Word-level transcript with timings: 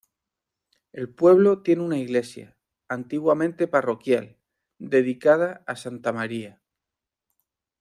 El 0.93 1.13
pueblo 1.13 1.61
tiene 1.61 1.83
una 1.83 1.99
iglesia, 1.99 2.57
antiguamente 2.89 3.67
parroquial, 3.67 4.35
dedicada 4.79 5.63
a 5.67 5.75
santa 5.75 6.11
María. 6.11 6.59